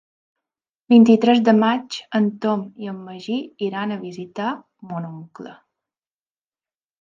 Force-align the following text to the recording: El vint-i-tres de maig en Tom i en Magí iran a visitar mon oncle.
El 0.85 0.93
vint-i-tres 0.93 1.41
de 1.49 1.53
maig 1.57 1.97
en 2.19 2.29
Tom 2.45 2.63
i 2.85 2.89
en 2.93 3.03
Magí 3.11 3.37
iran 3.67 3.93
a 3.93 3.99
visitar 4.07 4.49
mon 4.95 5.07
oncle. 5.11 5.55